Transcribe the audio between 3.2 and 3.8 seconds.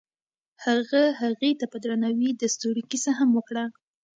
وکړه.